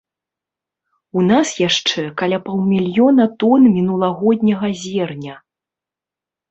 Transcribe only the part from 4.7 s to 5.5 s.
зерня.